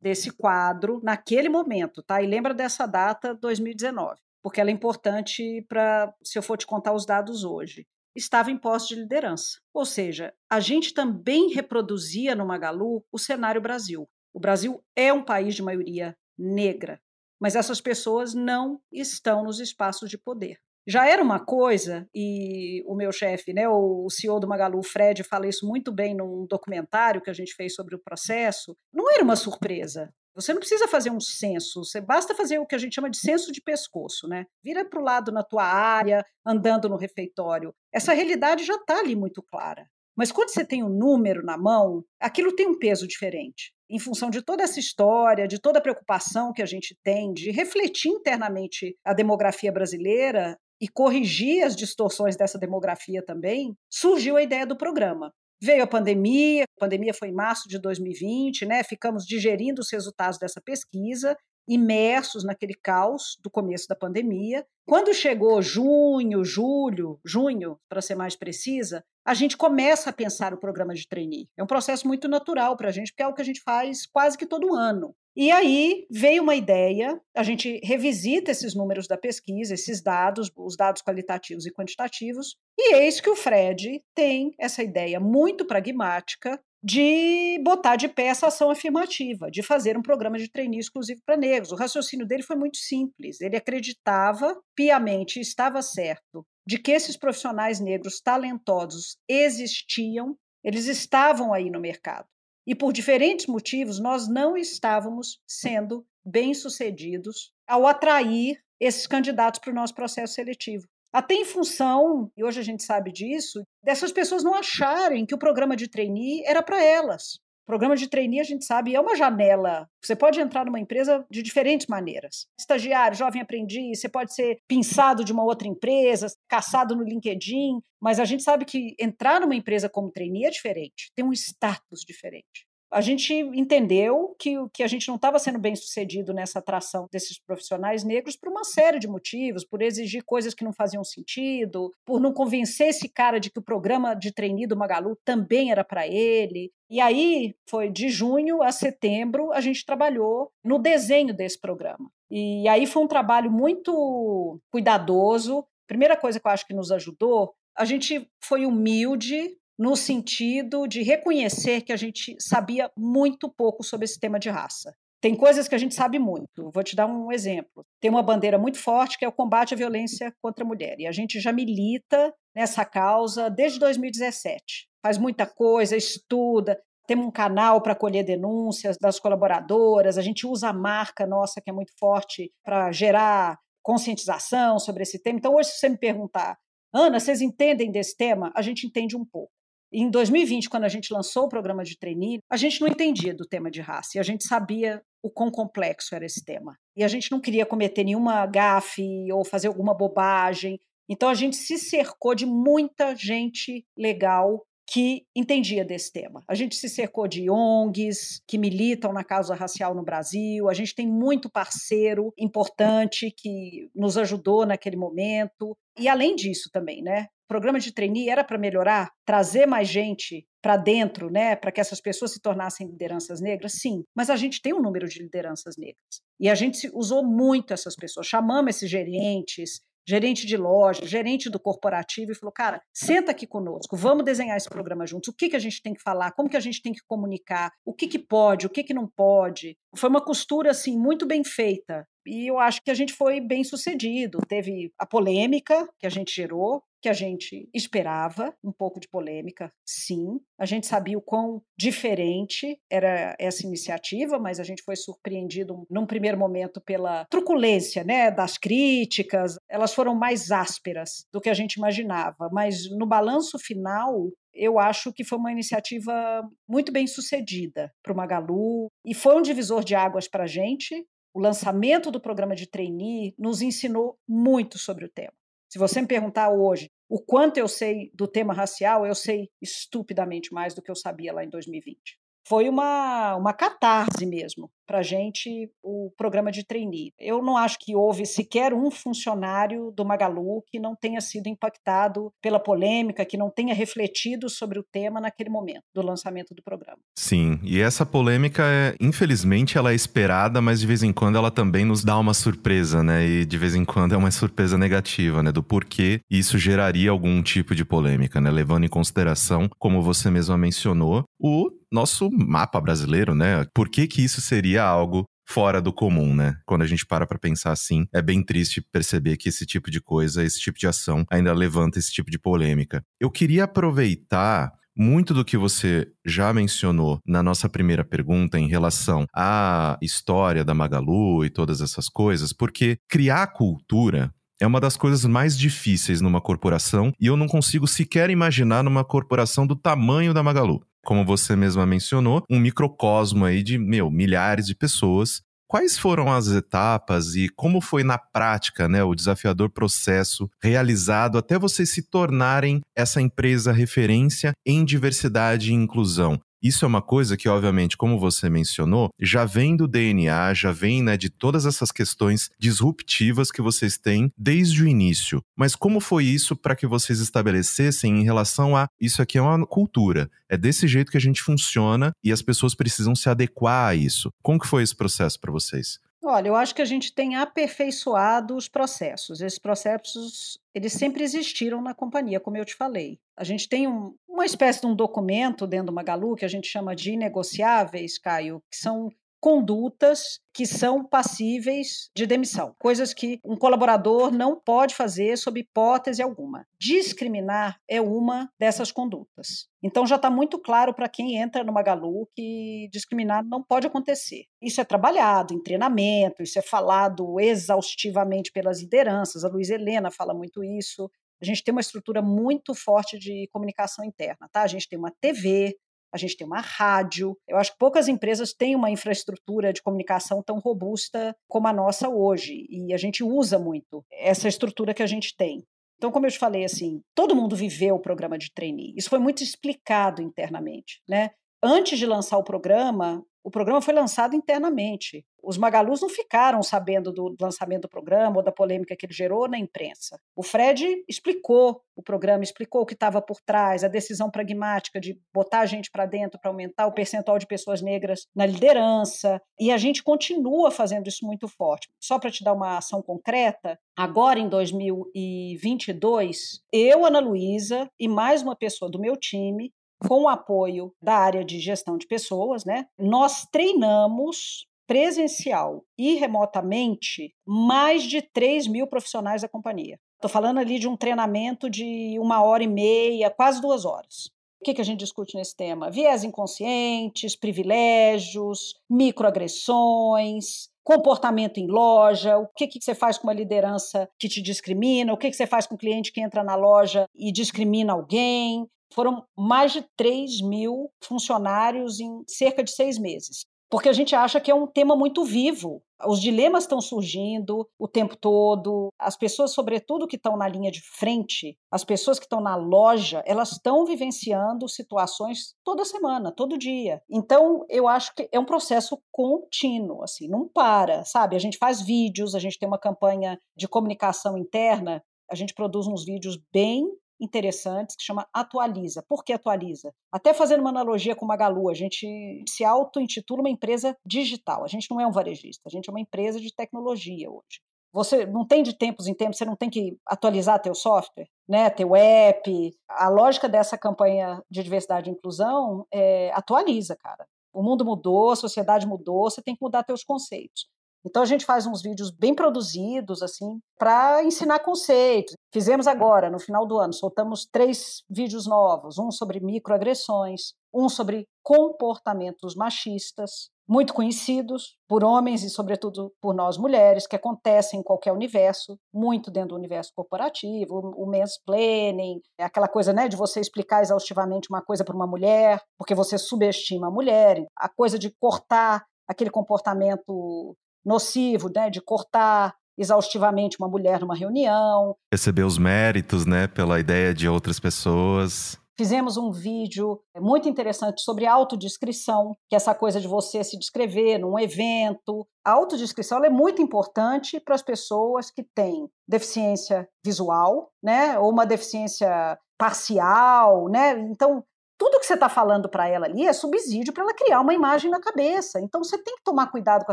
[0.00, 2.22] desse quadro naquele momento, tá?
[2.22, 6.92] E lembra dessa data, 2019, porque ela é importante para se eu for te contar
[6.92, 9.60] os dados hoje estava em posse de liderança.
[9.72, 14.08] Ou seja, a gente também reproduzia no Magalu o cenário Brasil.
[14.32, 17.00] O Brasil é um país de maioria negra,
[17.40, 20.58] mas essas pessoas não estão nos espaços de poder.
[20.86, 25.46] Já era uma coisa, e o meu chefe, né, o CEO do Magalu, Fred, fala
[25.46, 29.36] isso muito bem num documentário que a gente fez sobre o processo, não era uma
[29.36, 30.12] surpresa.
[30.34, 33.18] Você não precisa fazer um censo, você basta fazer o que a gente chama de
[33.18, 34.46] censo de pescoço, né?
[34.64, 37.74] Vira para o lado na tua área, andando no refeitório.
[37.92, 39.86] Essa realidade já está ali muito clara.
[40.16, 43.72] Mas quando você tem um número na mão, aquilo tem um peso diferente.
[43.88, 47.50] Em função de toda essa história, de toda a preocupação que a gente tem de
[47.50, 54.66] refletir internamente a demografia brasileira e corrigir as distorções dessa demografia também, surgiu a ideia
[54.66, 55.32] do programa.
[55.62, 58.82] Veio a pandemia, a pandemia foi em março de 2020, né?
[58.82, 61.36] Ficamos digerindo os resultados dessa pesquisa
[61.68, 64.66] imersos naquele caos do começo da pandemia.
[64.86, 70.58] Quando chegou junho, julho, junho, para ser mais precisa, a gente começa a pensar o
[70.58, 71.48] programa de trainee.
[71.56, 74.06] É um processo muito natural para a gente, porque é o que a gente faz
[74.06, 75.14] quase que todo ano.
[75.36, 80.76] E aí veio uma ideia, a gente revisita esses números da pesquisa, esses dados, os
[80.76, 87.60] dados qualitativos e quantitativos, e eis que o Fred tem essa ideia muito pragmática de
[87.62, 91.72] botar de pé essa ação afirmativa, de fazer um programa de trainee exclusivo para negros.
[91.72, 93.40] O raciocínio dele foi muito simples.
[93.40, 101.70] Ele acreditava piamente, estava certo, de que esses profissionais negros talentosos existiam, eles estavam aí
[101.70, 102.26] no mercado.
[102.66, 109.74] E por diferentes motivos, nós não estávamos sendo bem-sucedidos ao atrair esses candidatos para o
[109.74, 110.86] nosso processo seletivo.
[111.12, 115.38] Até em função, e hoje a gente sabe disso, dessas pessoas não acharem que o
[115.38, 117.40] programa de trainee era para elas.
[117.70, 119.88] Programa de trainee, a gente sabe, é uma janela.
[120.02, 122.48] Você pode entrar numa empresa de diferentes maneiras.
[122.58, 128.18] Estagiário, jovem aprendiz, você pode ser pinçado de uma outra empresa, caçado no LinkedIn, mas
[128.18, 132.66] a gente sabe que entrar numa empresa como trainee é diferente, tem um status diferente
[132.90, 137.38] a gente entendeu que, que a gente não estava sendo bem sucedido nessa atração desses
[137.38, 142.20] profissionais negros por uma série de motivos, por exigir coisas que não faziam sentido, por
[142.20, 146.06] não convencer esse cara de que o programa de trainee do Magalu também era para
[146.06, 146.72] ele.
[146.90, 152.10] E aí, foi de junho a setembro, a gente trabalhou no desenho desse programa.
[152.28, 155.64] E aí foi um trabalho muito cuidadoso.
[155.86, 161.02] Primeira coisa que eu acho que nos ajudou, a gente foi humilde no sentido de
[161.02, 164.94] reconhecer que a gente sabia muito pouco sobre esse tema de raça.
[165.22, 166.70] Tem coisas que a gente sabe muito.
[166.70, 167.82] Vou te dar um exemplo.
[167.98, 170.96] Tem uma bandeira muito forte que é o combate à violência contra a mulher.
[170.98, 174.86] E a gente já milita nessa causa desde 2017.
[175.02, 176.78] Faz muita coisa, estuda.
[177.06, 180.18] Temos um canal para colher denúncias das colaboradoras.
[180.18, 185.18] A gente usa a marca nossa, que é muito forte, para gerar conscientização sobre esse
[185.22, 185.38] tema.
[185.38, 186.58] Então, hoje, se você me perguntar,
[186.92, 188.52] Ana, vocês entendem desse tema?
[188.54, 189.50] A gente entende um pouco.
[189.92, 193.44] Em 2020, quando a gente lançou o programa de trainee, a gente não entendia do
[193.44, 196.76] tema de raça e a gente sabia o quão complexo era esse tema.
[196.96, 200.78] E a gente não queria cometer nenhuma gafe ou fazer alguma bobagem.
[201.08, 206.42] Então a gente se cercou de muita gente legal que entendia desse tema.
[206.48, 210.94] A gente se cercou de ONGs que militam na causa racial no Brasil, a gente
[210.94, 215.76] tem muito parceiro importante que nos ajudou naquele momento.
[215.98, 217.28] E além disso também, né?
[217.50, 222.00] Programa de trainee era para melhorar, trazer mais gente para dentro, né, para que essas
[222.00, 226.20] pessoas se tornassem lideranças negras, sim, mas a gente tem um número de lideranças negras.
[226.38, 231.58] E a gente usou muito essas pessoas, chamamos esses gerentes, gerente de loja, gerente do
[231.58, 235.30] corporativo, e falou: cara, senta aqui conosco, vamos desenhar esse programa juntos.
[235.30, 237.72] O que, que a gente tem que falar, como que a gente tem que comunicar,
[237.84, 239.76] o que, que pode, o que, que não pode.
[239.96, 243.64] Foi uma costura assim muito bem feita e eu acho que a gente foi bem
[243.64, 244.38] sucedido.
[244.46, 249.72] Teve a polêmica que a gente gerou, que a gente esperava, um pouco de polêmica,
[249.86, 250.40] sim.
[250.58, 256.06] A gente sabia o quão diferente era essa iniciativa, mas a gente foi surpreendido num
[256.06, 259.56] primeiro momento pela truculência né, das críticas.
[259.68, 265.12] Elas foram mais ásperas do que a gente imaginava, mas no balanço final, eu acho
[265.12, 269.94] que foi uma iniciativa muito bem sucedida para o Magalu e foi um divisor de
[269.94, 275.08] águas para a gente, o lançamento do programa de trainee nos ensinou muito sobre o
[275.08, 275.32] tema.
[275.70, 280.52] Se você me perguntar hoje o quanto eu sei do tema racial, eu sei estupidamente
[280.52, 285.02] mais do que eu sabia lá em 2020 foi uma, uma catarse mesmo para a
[285.04, 287.12] gente o programa de trainee.
[287.16, 292.32] Eu não acho que houve sequer um funcionário do Magalu que não tenha sido impactado
[292.42, 296.98] pela polêmica, que não tenha refletido sobre o tema naquele momento do lançamento do programa.
[297.16, 301.52] Sim, e essa polêmica, é, infelizmente, ela é esperada, mas de vez em quando ela
[301.52, 303.24] também nos dá uma surpresa, né?
[303.24, 305.52] E de vez em quando é uma surpresa negativa, né?
[305.52, 308.50] Do porquê isso geraria algum tipo de polêmica, né?
[308.50, 313.66] Levando em consideração, como você mesma mencionou, o nosso mapa brasileiro, né?
[313.74, 316.56] Por que que isso seria algo fora do comum, né?
[316.64, 320.00] Quando a gente para para pensar assim, é bem triste perceber que esse tipo de
[320.00, 323.02] coisa, esse tipo de ação ainda levanta esse tipo de polêmica.
[323.18, 329.26] Eu queria aproveitar muito do que você já mencionou na nossa primeira pergunta em relação
[329.34, 335.24] à história da Magalu e todas essas coisas, porque criar cultura é uma das coisas
[335.24, 340.42] mais difíceis numa corporação e eu não consigo sequer imaginar numa corporação do tamanho da
[340.42, 345.42] Magalu como você mesma mencionou, um microcosmo aí de, meu, milhares de pessoas.
[345.68, 351.58] Quais foram as etapas e como foi na prática, né, o desafiador processo realizado até
[351.58, 356.40] vocês se tornarem essa empresa referência em diversidade e inclusão?
[356.62, 361.02] Isso é uma coisa que, obviamente, como você mencionou, já vem do DNA, já vem
[361.02, 365.42] né, de todas essas questões disruptivas que vocês têm desde o início.
[365.56, 369.66] Mas como foi isso para que vocês estabelecessem em relação a isso aqui é uma
[369.66, 373.94] cultura, é desse jeito que a gente funciona e as pessoas precisam se adequar a
[373.94, 374.30] isso.
[374.42, 375.98] Como que foi esse processo para vocês?
[376.22, 379.40] Olha, eu acho que a gente tem aperfeiçoado os processos.
[379.40, 383.18] Esses processos, eles sempre existiram na companhia, como eu te falei.
[383.40, 386.68] A gente tem um, uma espécie de um documento dentro do Magalu que a gente
[386.68, 389.08] chama de negociáveis, Caio, que são
[389.40, 396.22] condutas que são passíveis de demissão, coisas que um colaborador não pode fazer sob hipótese
[396.22, 396.66] alguma.
[396.78, 399.68] Discriminar é uma dessas condutas.
[399.82, 404.44] Então já está muito claro para quem entra no Magalu que discriminar não pode acontecer.
[404.60, 409.44] Isso é trabalhado em treinamento, isso é falado exaustivamente pelas lideranças.
[409.44, 411.10] A Luiz Helena fala muito isso.
[411.40, 414.62] A gente tem uma estrutura muito forte de comunicação interna, tá?
[414.62, 415.74] A gente tem uma TV,
[416.12, 417.36] a gente tem uma rádio.
[417.48, 422.08] Eu acho que poucas empresas têm uma infraestrutura de comunicação tão robusta como a nossa
[422.08, 425.64] hoje, e a gente usa muito essa estrutura que a gente tem.
[425.96, 428.94] Então, como eu te falei, assim, todo mundo viveu o programa de trainee.
[428.96, 431.30] Isso foi muito explicado internamente, né?
[431.62, 435.24] Antes de lançar o programa, o programa foi lançado internamente.
[435.42, 439.48] Os Magalus não ficaram sabendo do lançamento do programa ou da polêmica que ele gerou
[439.48, 440.20] na imprensa.
[440.36, 445.18] O Fred explicou o programa, explicou o que estava por trás, a decisão pragmática de
[445.32, 449.40] botar a gente para dentro para aumentar o percentual de pessoas negras na liderança.
[449.58, 451.88] E a gente continua fazendo isso muito forte.
[451.98, 458.42] Só para te dar uma ação concreta, agora em 2022, eu, Ana Luísa e mais
[458.42, 459.72] uma pessoa do meu time
[460.06, 467.32] com o apoio da área de gestão de pessoas, né, nós treinamos presencial e remotamente
[467.46, 469.98] mais de 3 mil profissionais da companhia.
[470.16, 474.30] Estou falando ali de um treinamento de uma hora e meia, quase duas horas.
[474.60, 475.90] O que, que a gente discute nesse tema?
[475.90, 484.08] Viés inconscientes, privilégios, microagressões, comportamento em loja, o que, que você faz com uma liderança
[484.18, 487.06] que te discrimina, o que, que você faz com um cliente que entra na loja
[487.14, 493.46] e discrimina alguém, foram mais de 3 mil funcionários em cerca de seis meses.
[493.70, 495.80] Porque a gente acha que é um tema muito vivo.
[496.04, 498.88] Os dilemas estão surgindo o tempo todo.
[498.98, 503.22] As pessoas, sobretudo que estão na linha de frente, as pessoas que estão na loja,
[503.24, 507.00] elas estão vivenciando situações toda semana, todo dia.
[507.08, 511.36] Então, eu acho que é um processo contínuo, assim, não para, sabe?
[511.36, 515.00] A gente faz vídeos, a gente tem uma campanha de comunicação interna,
[515.30, 516.88] a gente produz uns vídeos bem
[517.20, 519.04] interessantes que chama Atualiza.
[519.08, 519.92] Por que atualiza?
[520.10, 524.64] Até fazendo uma analogia com o Magalu, a gente se auto-intitula uma empresa digital.
[524.64, 527.60] A gente não é um varejista, a gente é uma empresa de tecnologia hoje.
[527.92, 531.68] Você não tem de tempos em tempos, você não tem que atualizar teu software, né,
[531.70, 532.70] teu app.
[532.88, 537.26] A lógica dessa campanha de diversidade e inclusão é atualiza, cara.
[537.52, 540.68] O mundo mudou, a sociedade mudou, você tem que mudar teus conceitos.
[541.04, 545.34] Então a gente faz uns vídeos bem produzidos assim para ensinar conceitos.
[545.52, 551.26] Fizemos agora no final do ano, soltamos três vídeos novos, um sobre microagressões, um sobre
[551.42, 558.12] comportamentos machistas, muito conhecidos por homens e sobretudo por nós mulheres, que acontecem em qualquer
[558.12, 563.80] universo, muito dentro do universo corporativo, o mansplaining, é aquela coisa, né, de você explicar
[563.80, 568.84] exaustivamente uma coisa para uma mulher, porque você subestima a mulher, a coisa de cortar
[569.08, 574.96] aquele comportamento nocivo, né, de cortar exaustivamente uma mulher numa reunião.
[575.12, 578.58] Receber os méritos, né, pela ideia de outras pessoas.
[578.78, 584.16] Fizemos um vídeo muito interessante sobre autodescrição, que é essa coisa de você se descrever
[584.16, 585.26] num evento.
[585.44, 591.44] A autodescrição é muito importante para as pessoas que têm deficiência visual, né, ou uma
[591.44, 593.98] deficiência parcial, né?
[594.10, 594.42] Então,
[594.80, 597.90] tudo que você está falando para ela ali é subsídio para ela criar uma imagem
[597.90, 598.58] na cabeça.
[598.62, 599.92] Então você tem que tomar cuidado com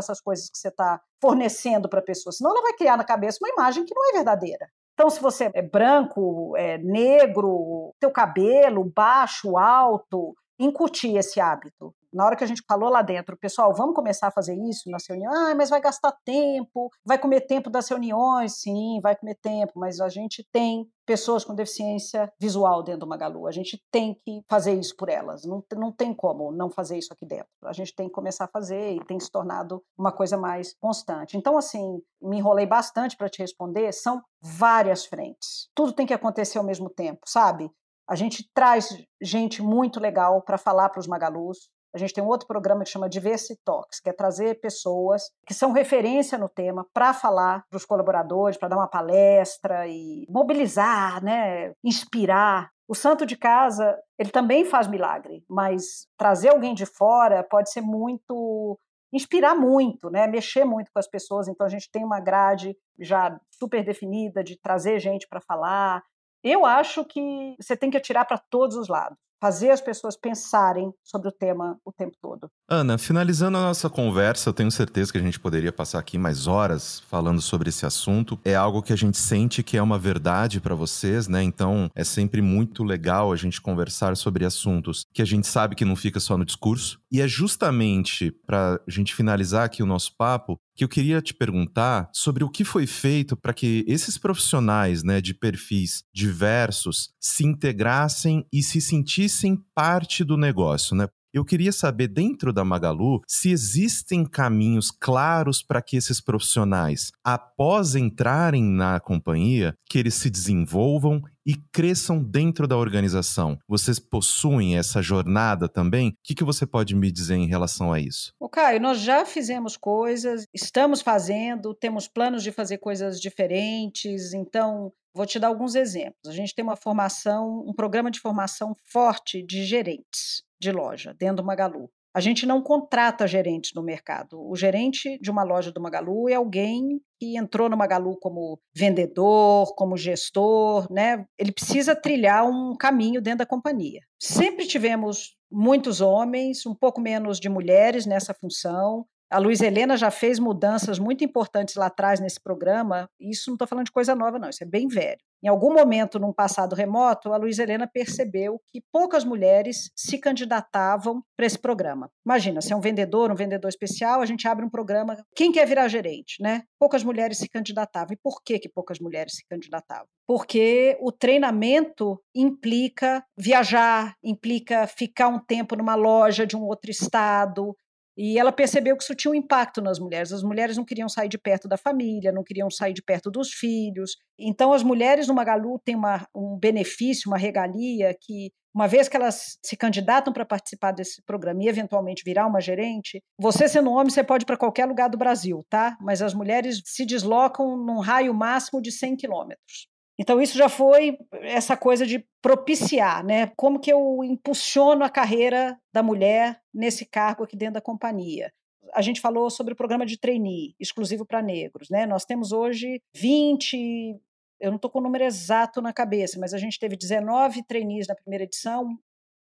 [0.00, 3.36] essas coisas que você está fornecendo para a pessoa, senão ela vai criar na cabeça
[3.42, 4.66] uma imagem que não é verdadeira.
[4.94, 12.24] Então, se você é branco, é negro, teu cabelo baixo, alto, incutir esse hábito na
[12.24, 15.36] hora que a gente falou lá dentro, pessoal, vamos começar a fazer isso nas reuniões,
[15.36, 20.00] ah, mas vai gastar tempo, vai comer tempo das reuniões, sim, vai comer tempo, mas
[20.00, 24.74] a gente tem pessoas com deficiência visual dentro do Magalu, a gente tem que fazer
[24.74, 28.08] isso por elas, não, não tem como não fazer isso aqui dentro, a gente tem
[28.08, 31.36] que começar a fazer e tem se tornado uma coisa mais constante.
[31.36, 36.58] Então, assim, me enrolei bastante para te responder, são várias frentes, tudo tem que acontecer
[36.58, 37.70] ao mesmo tempo, sabe?
[38.08, 38.88] A gente traz
[39.20, 42.90] gente muito legal para falar para os Magalus, A gente tem um outro programa que
[42.90, 47.76] chama Diversity Talks, que é trazer pessoas que são referência no tema para falar para
[47.76, 52.70] os colaboradores, para dar uma palestra e mobilizar, né, inspirar.
[52.86, 57.80] O santo de casa, ele também faz milagre, mas trazer alguém de fora pode ser
[57.80, 58.78] muito
[59.10, 61.48] inspirar muito, né, mexer muito com as pessoas.
[61.48, 66.02] Então a gente tem uma grade já super definida de trazer gente para falar.
[66.44, 70.92] Eu acho que você tem que atirar para todos os lados fazer as pessoas pensarem
[71.02, 72.50] sobre o tema o tempo todo.
[72.68, 76.46] Ana, finalizando a nossa conversa, eu tenho certeza que a gente poderia passar aqui mais
[76.46, 78.38] horas falando sobre esse assunto.
[78.44, 81.42] É algo que a gente sente que é uma verdade para vocês, né?
[81.42, 85.84] Então é sempre muito legal a gente conversar sobre assuntos que a gente sabe que
[85.84, 87.00] não fica só no discurso.
[87.10, 91.34] E é justamente para a gente finalizar aqui o nosso papo que eu queria te
[91.34, 97.44] perguntar sobre o que foi feito para que esses profissionais né, de perfis diversos se
[97.44, 101.08] integrassem e se sentissem parte do negócio, né?
[101.38, 107.94] Eu queria saber, dentro da Magalu, se existem caminhos claros para que esses profissionais, após
[107.94, 113.56] entrarem na companhia, que eles se desenvolvam e cresçam dentro da organização.
[113.68, 116.08] Vocês possuem essa jornada também?
[116.08, 118.34] O que, que você pode me dizer em relação a isso?
[118.40, 124.92] O Caio, nós já fizemos coisas, estamos fazendo, temos planos de fazer coisas diferentes, então
[125.14, 126.28] Vou te dar alguns exemplos.
[126.28, 131.36] A gente tem uma formação, um programa de formação forte de gerentes de loja dentro
[131.36, 131.90] do Magalu.
[132.14, 134.40] A gente não contrata gerentes no mercado.
[134.40, 139.74] O gerente de uma loja do Magalu é alguém que entrou no Magalu como vendedor,
[139.76, 141.24] como gestor, né?
[141.38, 144.00] Ele precisa trilhar um caminho dentro da companhia.
[144.20, 149.06] Sempre tivemos muitos homens, um pouco menos de mulheres nessa função.
[149.30, 153.10] A Luiz Helena já fez mudanças muito importantes lá atrás nesse programa.
[153.20, 155.18] Isso não estou falando de coisa nova, não, isso é bem velho.
[155.42, 161.22] Em algum momento, num passado remoto, a Luiz Helena percebeu que poucas mulheres se candidatavam
[161.36, 162.10] para esse programa.
[162.26, 165.16] Imagina, se é um vendedor, um vendedor especial, a gente abre um programa.
[165.36, 166.62] Quem quer virar gerente, né?
[166.78, 168.14] Poucas mulheres se candidatavam.
[168.14, 170.08] E por que, que poucas mulheres se candidatavam?
[170.26, 177.76] Porque o treinamento implica viajar, implica ficar um tempo numa loja de um outro estado,
[178.20, 180.32] e ela percebeu que isso tinha um impacto nas mulheres.
[180.32, 183.52] As mulheres não queriam sair de perto da família, não queriam sair de perto dos
[183.52, 184.16] filhos.
[184.36, 189.16] Então, as mulheres no Magalu têm uma, um benefício, uma regalia que, uma vez que
[189.16, 194.10] elas se candidatam para participar desse programa e eventualmente virar uma gerente, você sendo homem,
[194.10, 195.96] você pode ir para qualquer lugar do Brasil, tá?
[196.00, 199.86] Mas as mulheres se deslocam num raio máximo de 100 quilômetros.
[200.18, 203.52] Então, isso já foi essa coisa de propiciar, né?
[203.56, 208.52] Como que eu impulsiono a carreira da mulher nesse cargo aqui dentro da companhia.
[208.94, 212.04] A gente falou sobre o programa de trainee, exclusivo para negros, né?
[212.06, 214.18] Nós temos hoje 20,
[214.60, 218.08] eu não estou com o número exato na cabeça, mas a gente teve 19 trainees
[218.08, 218.98] na primeira edição,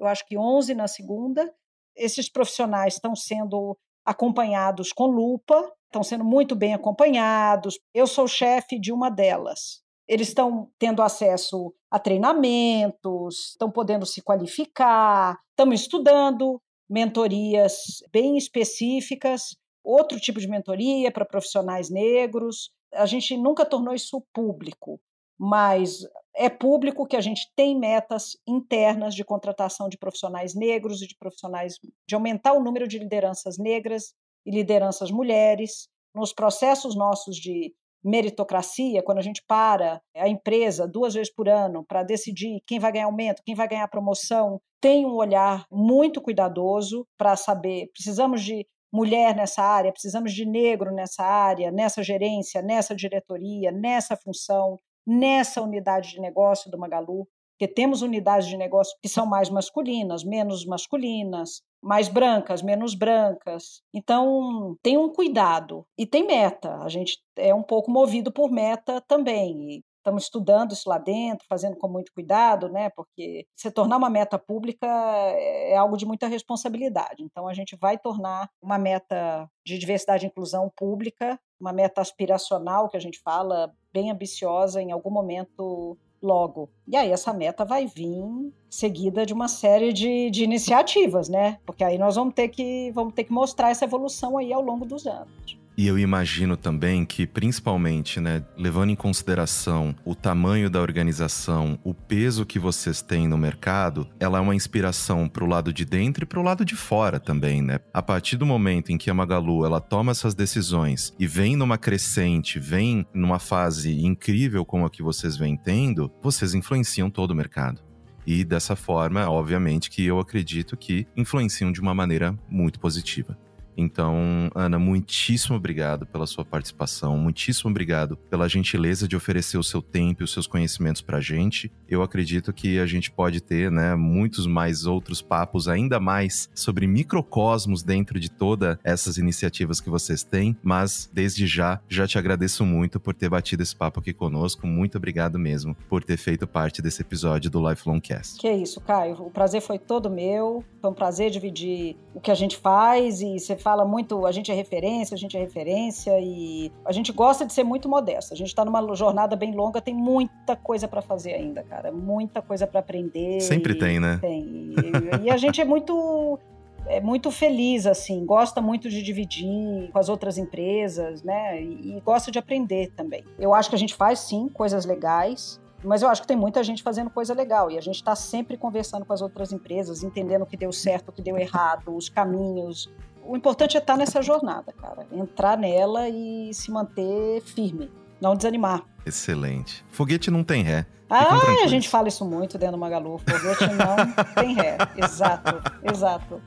[0.01, 1.53] eu acho que 11 na segunda.
[1.97, 7.79] Esses profissionais estão sendo acompanhados com lupa, estão sendo muito bem acompanhados.
[7.93, 14.23] Eu sou chefe de uma delas, eles estão tendo acesso a treinamentos, estão podendo se
[14.23, 22.71] qualificar, estamos estudando mentorias bem específicas, outro tipo de mentoria para profissionais negros.
[22.93, 25.01] A gente nunca tornou isso público,
[25.39, 26.01] mas
[26.37, 31.17] é público que a gente tem metas internas de contratação de profissionais negros e de
[31.17, 35.89] profissionais de aumentar o número de lideranças negras e lideranças mulheres.
[36.15, 37.75] Nos processos nossos de
[38.05, 42.93] meritocracia, quando a gente para a empresa duas vezes por ano para decidir quem vai
[42.93, 48.67] ganhar aumento, quem vai ganhar promoção, tem um olhar muito cuidadoso para saber, precisamos de
[48.93, 55.61] mulher nessa área, precisamos de negro nessa área, nessa gerência, nessa diretoria, nessa função, nessa
[55.61, 60.67] unidade de negócio do Magalu, porque temos unidades de negócio que são mais masculinas, menos
[60.67, 63.83] masculinas, mais brancas, menos brancas.
[63.93, 66.79] Então, tem um cuidado e tem meta.
[66.79, 69.77] A gente é um pouco movido por meta também.
[69.77, 72.91] E estamos estudando isso lá dentro, fazendo com muito cuidado, né?
[72.91, 77.23] Porque se tornar uma meta pública é algo de muita responsabilidade.
[77.23, 82.89] Então, a gente vai tornar uma meta de diversidade e inclusão pública, uma meta aspiracional
[82.89, 86.69] que a gente fala, bem ambiciosa, em algum momento logo.
[86.89, 91.59] E aí essa meta vai vir seguida de uma série de, de iniciativas, né?
[91.65, 94.85] Porque aí nós vamos ter que vamos ter que mostrar essa evolução aí ao longo
[94.85, 95.59] dos anos.
[95.77, 101.93] E eu imagino também que, principalmente, né, levando em consideração o tamanho da organização, o
[101.93, 106.23] peso que vocês têm no mercado, ela é uma inspiração para o lado de dentro
[106.23, 107.81] e para o lado de fora também, né?
[107.93, 111.77] A partir do momento em que a Magalu ela toma essas decisões e vem numa
[111.77, 117.35] crescente, vem numa fase incrível como a que vocês vêm tendo, vocês influenciam todo o
[117.35, 117.83] mercado.
[118.27, 123.37] e dessa forma, obviamente, que eu acredito que influenciam de uma maneira muito positiva.
[123.77, 129.83] Então, Ana, muitíssimo obrigado pela sua participação, muitíssimo obrigado pela gentileza de oferecer o seu
[129.83, 131.71] tempo e os seus conhecimentos para a gente.
[131.89, 136.87] Eu acredito que a gente pode ter, né, muitos mais outros papos, ainda mais sobre
[136.87, 142.65] microcosmos dentro de todas essas iniciativas que vocês têm, mas desde já, já te agradeço
[142.65, 144.67] muito por ter batido esse papo aqui conosco.
[144.67, 148.39] Muito obrigado mesmo por ter feito parte desse episódio do Lifelong Cast.
[148.39, 149.15] Que isso, Caio.
[149.21, 150.65] O prazer foi todo meu.
[150.81, 154.53] Foi um prazer dividir o que a gente faz e você fala muito, a gente
[154.53, 158.35] é referência, a gente é referência e a gente gosta de ser muito modesto.
[158.35, 162.43] A gente está numa jornada bem longa, tem muita coisa para fazer ainda, cara, muita
[162.43, 163.41] coisa para aprender.
[163.41, 164.19] Sempre tem, né?
[164.21, 164.45] Tem.
[164.45, 166.39] E, e a gente é muito
[166.87, 171.63] é muito feliz, assim, gosta muito de dividir com as outras empresas, né?
[171.63, 173.25] E, e, gosta de aprender também.
[173.39, 176.63] Eu acho que a gente faz sim coisas legais, mas eu acho que tem muita
[176.63, 180.43] gente fazendo coisa legal e a gente está sempre conversando com as outras empresas, entendendo
[180.43, 182.93] o que deu certo, o que deu errado, os caminhos.
[183.27, 185.07] O importante é estar nessa jornada, cara.
[185.11, 188.83] Entrar nela e se manter firme, não desanimar.
[189.07, 189.85] Excelente.
[189.91, 190.87] Foguete não tem ré.
[191.09, 193.19] Ah, a gente fala isso muito dentro do Magalu.
[193.19, 194.77] Foguete não tem ré.
[194.97, 196.41] Exato, exato.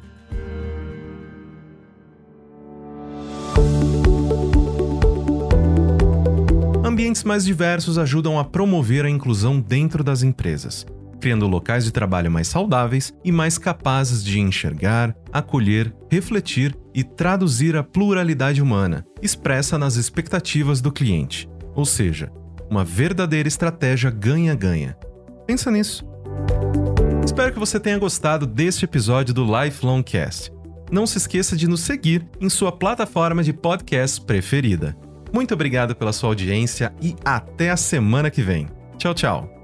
[6.84, 10.86] Ambientes mais diversos ajudam a promover a inclusão dentro das empresas,
[11.20, 17.76] criando locais de trabalho mais saudáveis e mais capazes de enxergar, acolher, refletir e traduzir
[17.76, 21.50] a pluralidade humana, expressa nas expectativas do cliente.
[21.76, 22.32] Ou seja,
[22.70, 24.98] uma verdadeira estratégia ganha-ganha.
[25.46, 26.06] Pensa nisso.
[27.24, 30.52] Espero que você tenha gostado deste episódio do Lifelong Cast.
[30.92, 34.96] Não se esqueça de nos seguir em sua plataforma de podcast preferida.
[35.34, 38.68] Muito obrigado pela sua audiência e até a semana que vem.
[38.98, 39.57] Tchau, tchau.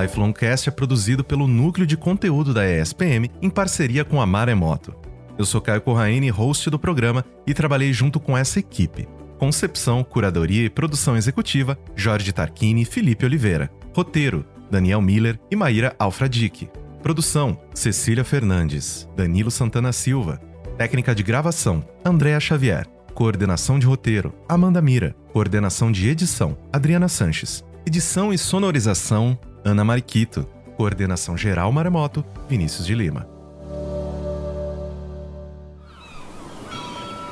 [0.00, 4.94] Lifelongcast é produzido pelo Núcleo de Conteúdo da ESPM em parceria com a Maremoto.
[5.38, 9.08] Eu sou Caio Corraine, host do programa, e trabalhei junto com essa equipe.
[9.38, 13.70] Concepção, curadoria e produção executiva, Jorge Tarquini e Felipe Oliveira.
[13.94, 16.68] Roteiro, Daniel Miller e Maíra Alfradique.
[17.02, 20.40] Produção, Cecília Fernandes, Danilo Santana Silva.
[20.76, 22.86] Técnica de gravação, Andréa Xavier.
[23.14, 25.14] Coordenação de roteiro: Amanda Mira.
[25.32, 27.64] Coordenação de edição: Adriana Sanches.
[27.86, 30.46] Edição e sonorização: Ana Mariquito.
[30.76, 33.28] Coordenação geral Maremoto: Vinícius de Lima.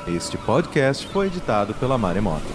[0.07, 2.45] Este podcast foi editado pela Maremoto.